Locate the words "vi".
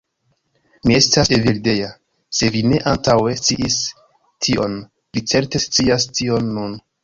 2.57-2.65, 5.19-5.27